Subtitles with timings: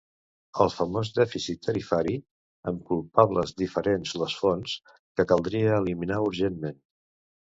[0.63, 2.15] El famós dèficit tarifari
[2.71, 4.73] -amb culpables diferents les fonts-
[5.21, 6.81] que caldria eliminar urgentment.